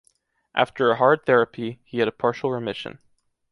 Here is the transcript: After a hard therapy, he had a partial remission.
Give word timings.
After 0.55 0.89
a 0.89 0.95
hard 0.95 1.27
therapy, 1.27 1.79
he 1.85 1.99
had 1.99 2.07
a 2.07 2.11
partial 2.11 2.49
remission. 2.49 2.97